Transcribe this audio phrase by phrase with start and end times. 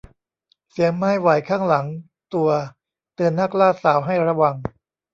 [0.71, 1.85] เสียงไม้ไหวข้างหลัง
[2.33, 2.49] ตัว
[3.15, 4.55] เตือนนักล่าสาวให้ระวัง